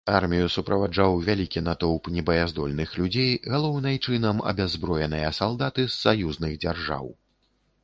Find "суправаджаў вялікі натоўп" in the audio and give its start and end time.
0.51-2.09